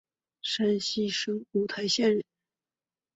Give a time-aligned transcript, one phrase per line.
[0.41, 2.23] 山西省五台县人。